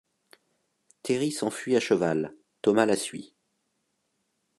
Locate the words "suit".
2.95-3.35